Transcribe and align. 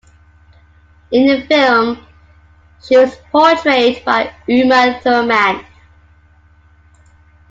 In 1.11 1.27
the 1.27 1.45
film, 1.45 2.07
she 2.83 2.97
was 2.97 3.15
portrayed 3.31 4.03
by 4.03 4.33
Uma 4.47 4.99
Thurman. 4.99 5.63